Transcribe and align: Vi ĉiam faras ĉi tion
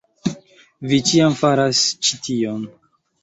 Vi 0.91 0.97
ĉiam 1.09 1.37
faras 1.41 1.83
ĉi 2.07 2.19
tion 2.29 2.67